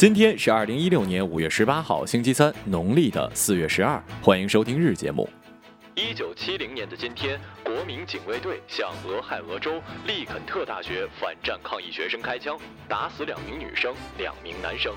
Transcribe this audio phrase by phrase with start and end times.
[0.00, 4.02] 今天是二零一六年五月十八号，星期三，农历的四月十二。
[4.22, 5.28] 欢迎收听日节目。
[5.94, 9.74] 一九七零年的今天，国民警卫队向俄亥俄州
[10.06, 12.58] 利肯特大学反战抗议学生开枪，
[12.88, 14.90] 打死两名女生，两名男生。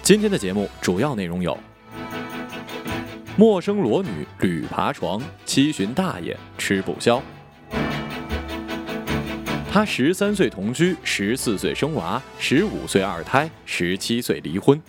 [0.00, 1.54] 今天的节目主要内容有：
[3.36, 7.22] 陌生裸女屡爬床，七旬大爷吃不消。
[9.78, 14.82] 他十三岁同居，十四岁生娃，十五岁二胎，十七岁离婚。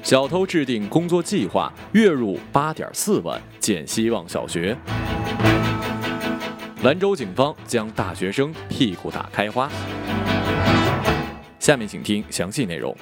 [0.00, 4.76] 小偷制定工作计划，月入八点四万，建希望小学。
[6.84, 9.68] 兰州警方将大学生屁股打开花。
[11.58, 12.96] 下面请听详细内容。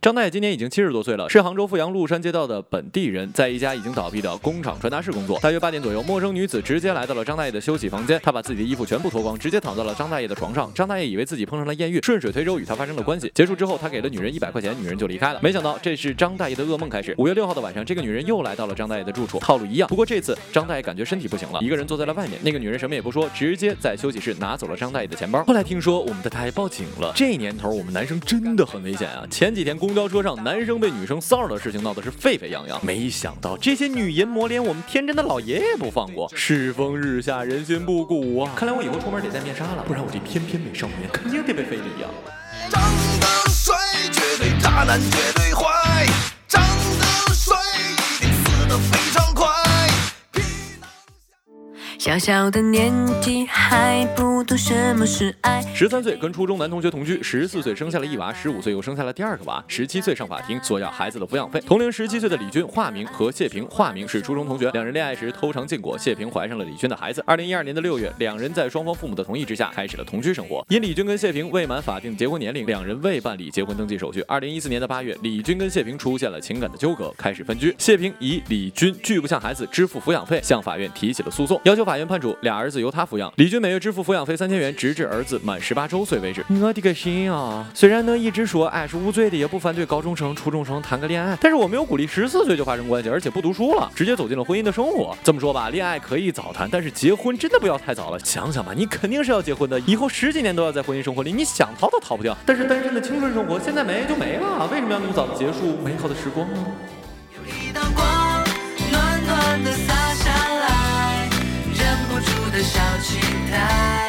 [0.00, 5.36] 张大爷今年已经七十多岁了，是杭州富阳麓山街道的本地人，在一家已经倒闭的工厂传达室工作。
[5.40, 10.72] 大约八点左右，陌生女子直接来到了张大爷的休息房间，她把自己的衣服全部脱光，直接躺在了张大爷的床上。
[10.72, 13.28] 张大爷以为自己碰上了艳遇，顺水推舟与她发生了关系。
[13.34, 15.40] 结束之后，他给了女人一百块钱，女人就离开了。
[15.42, 17.12] 没想到这是张大爷的噩梦开始。
[17.18, 19.88] 五月六号的晚上，这个女人又来到了张大爷的住处，套路一样。
[19.88, 22.38] 不过这次张大爷感觉身体不行了，一个人坐在了外面。
[22.44, 25.42] 那个女人什么也不说，直接在休息室拿走了张大爷的钱包。
[25.42, 27.12] 后来听说我们的大爷报警了。
[27.16, 29.26] 这年头我们男生真的很危险啊！
[29.28, 30.68] 前几天公交车上男。
[30.68, 38.52] 生被女生骚扰的事情闹得是沸沸扬扬，没想到这些女淫魔连我们天真的老爷爷不放过，世风日下，人心不古啊！
[38.54, 42.08] 看来我以后出门得戴面纱了，不然我这翩翩美少年肯定得被非礼呀！
[42.68, 42.82] 长
[43.18, 43.74] 得帅
[44.12, 46.06] 绝对渣男绝对坏，
[52.08, 55.60] 小小的年纪还不懂什么是爱。
[55.74, 61.60] 十三岁跟初中男同学同居，十四岁生下了一娃，十五岁又生下了第二个娃，十七岁上法庭索要孩子的抚养费。
[61.66, 67.22] 同龄十七岁的李军（化名）和谢平（化名）是初中同学，两人恋爱时偷尝禁果，谢平怀上了李军的孩子。
[67.26, 70.64] 二零一二年的六月，两人在双方父母的同意之下开始了同居生活。
[70.70, 74.22] 因李军跟谢平未满法定结婚年龄，两人未办理结婚登记手续。
[74.22, 77.74] 二零一四年的八月，李军跟谢平出现了情感的纠葛，开始分居。
[77.76, 86.44] 谢平以李军拒不向孩子支付抚养费，向法院提起了诉讼，要求法院判处俩儿子由他抚养，李军每月支付抚养费三千元，直至儿子满十八周岁为止。
[86.60, 87.66] 我的个心啊！
[87.74, 95.16] 虽然呢一直说爱是无罪的，也不反对高中生、初中生谈个恋爱，但是我没有鼓励十四岁就发生关系，而且不读书了，直接走进了婚姻的生活。
[95.22, 98.18] 这么说吧，恋爱可以早谈，但是结婚真的不要太早了。
[98.20, 102.36] 想想吧，你肯定是要结婚的，以后十几年都要在婚姻生活里，你想逃都逃不掉。
[102.46, 106.66] 但是单身的青春生活现在没就没了，为什么要那么早的结束美好的时光呢？
[112.58, 113.20] 的小期
[113.52, 114.07] 待，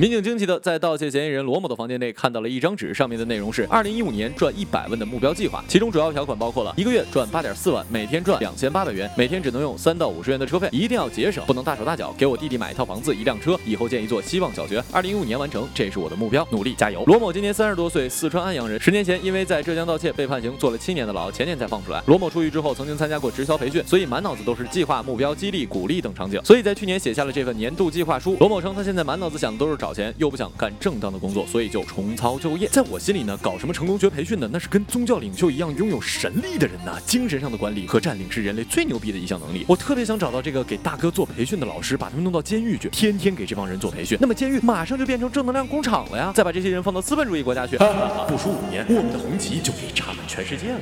[0.00, 17.04] 民警惊奇的在盗窃嫌疑人罗某的房间内看到了一张纸，上面的内容是二零一五年赚一百万的目标计划，其中主要条款包括了一个月赚八点四万，每天赚两千八百元，每天只能用三到五十元的车费，一定要节省，不能大手大脚，给我弟弟买一套房子，一辆车，以后建一座希望小学，二零一五年完成，这是我的目标，努力加油。
[17.04, 22.02] 罗某今年三十多岁，四川安阳人，十年前因为在浙江盗窃被判刑，坐了七年的牢，前年才放出来。
[22.06, 28.38] 罗某出狱之后，曾经参加过直销培训，所以满脑子都是计划、目标、激励、鼓励等场景，所以在去年写下了这份年度计划书。
[28.40, 30.72] 罗某称，他现在满脑子想的都是找钱，又不想干。
[30.80, 32.68] 正当的工作，所以就重操旧业。
[32.68, 36.98] 在我心里呢，搞什么成功学培训的，那是跟宗教领袖一样拥有神力的人呐。
[37.04, 39.64] 精神上的管理和占领是人类最牛逼的一项能力。
[39.68, 44.16] 我特别想找到这个给大哥做培训的老师，把他们弄到监狱去，天天给这帮人做培训。
[44.20, 46.32] 那么监狱马上就变成正能量工厂了呀！
[46.34, 50.80] 再把这些人放到资本主义国家去，不出五年，我们的红旗就可以插满全世界了。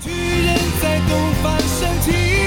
[0.00, 2.39] 巨人在东方升起。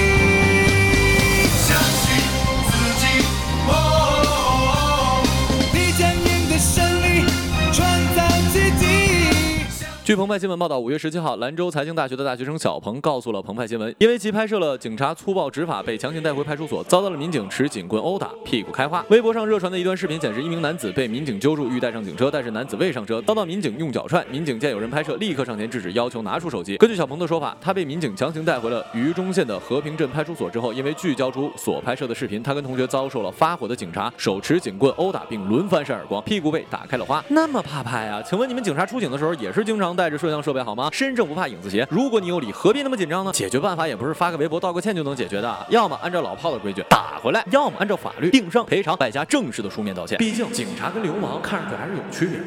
[10.04, 19.02] 据澎湃新闻报道，五月十七号，兰州财经大学的大学生小鹏告诉了澎湃新闻，因为其拍摄了警察粗暴执法，被强行带回派出所，遭到了民警持警棍殴打，屁股开花。
[19.08, 24.22] 微博上热传的一段视频显示，一名男子被民警揪住，欲带上警车，但是男子未上车，遭到民警用脚踹。
[24.30, 26.76] 民警见有人拍摄，立刻上前制止，要求拿出手机。
[26.76, 37.24] 根据小鹏的说法，他被民警强行带回了榆中县的和平镇派出所之后，因为拒交出所拍摄的视频，他跟同学遭受了发火的警察手持警棍殴打，并轮番扇耳光，屁股被打开了花。
[37.28, 38.20] 那么怕拍啊？
[38.22, 39.93] 请问你们警察出警的时候也是经常？
[39.94, 40.88] 带着摄像设备好吗？
[40.92, 41.86] 身正不怕影子斜。
[41.90, 43.32] 如果你有理，何必那么紧张呢？
[43.32, 45.66] 解决办法也不是发个微博道个歉就能解决的。
[45.70, 50.18] 要么按照老炮的规矩打回来，要么按照法律定伤赔偿，外加正式的书面道歉。
[50.18, 52.44] 毕竟警察跟流氓看上去还是有区别的。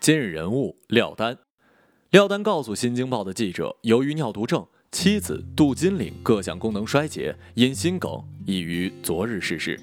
[0.00, 1.38] 今日人物廖丹，
[2.10, 9.80] 廖丹告诉《新京报》的记者，由于尿毒症，妻子杜金玲各项功能衰竭，因心梗已于昨日逝世。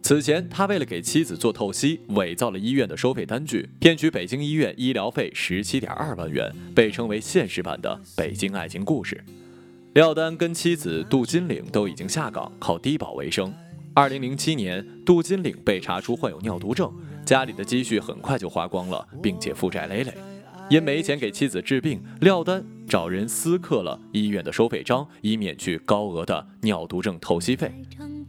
[0.00, 9.16] 此前，他为了给妻子做透析，伪造了医院的收费单据，骗取北京医院医疗费十七点二万元，被称为现实版的《北京爱情故事》。
[9.94, 13.52] 廖丹跟妻子杜金玲都已经下岗，靠低保为生。
[13.92, 16.92] 二零零七年，杜金玲被查出患有尿毒症。
[17.26, 20.14] 家里的积蓄很快就花光了，并且负债累累。
[20.70, 27.70] 因没钱给妻子治病，廖丹找人私刻了医院的收费章，以免去高额的尿毒症透析费。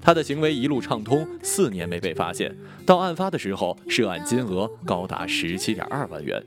[0.02, 2.56] 他的行为一路畅通，四年没被发现。
[2.86, 6.44] 到案发的时候，涉案金额高达十七点二万元。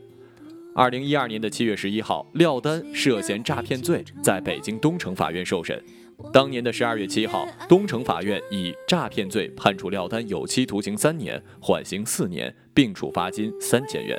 [0.75, 5.82] 二零一二年的七月十一号，廖丹涉嫌诈骗罪在北京东城法院受审。
[6.32, 14.17] 当年的十二月七号，东城法院以诈骗罪判处廖丹有期徒刑三年，缓刑四年，并处罚金三千元。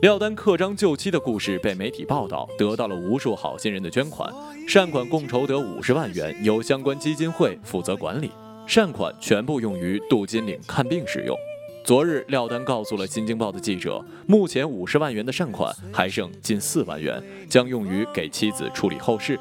[0.00, 4.32] 廖丹刻章救妻的故事被媒体报道，得到了无数好心人的捐款，
[4.66, 8.30] 善款共筹得五十万元，由相关基金会负责管理，
[8.66, 11.36] 善款全部用于杜金岭看病使用。
[11.84, 19.38] 昨日，廖丹告诉了《新京报》的记者，目前五十万元的善款还剩近四万元，将用于给妻子处理后事。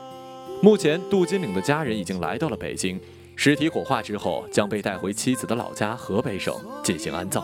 [0.61, 2.99] 目前，杜金岭的家人已经来到了北京，
[3.35, 7.43] 尸体火化之后将被带回妻子的老家河北省进行安葬。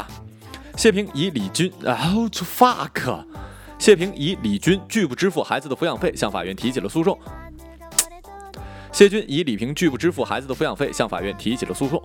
[0.77, 1.97] 谢平以李军啊
[2.31, 3.25] to fuck，
[3.79, 7.17] 谢平以李军拒不支付孩子的抚养费，向法院提起了诉讼。
[8.91, 11.99] 谢军以李平拒不支付孩子的抚养费，向法院提起了诉讼。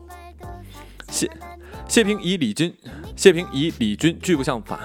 [1.12, 1.30] 谢
[1.88, 2.74] 谢平以礼军，
[3.16, 4.80] 谢平以礼军拒不向法。